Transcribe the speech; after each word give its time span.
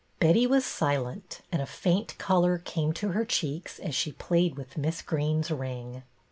Betty 0.19 0.47
was 0.47 0.65
silent, 0.65 1.41
and 1.51 1.61
a 1.61 1.67
faint 1.67 2.17
color 2.17 2.57
came 2.57 2.91
to 2.93 3.09
her 3.09 3.23
cheeks 3.23 3.77
as 3.77 3.93
she 3.93 4.13
played 4.13 4.57
with 4.57 4.75
Miss 4.75 4.99
Greene's 5.03 5.51
ring. 5.51 6.01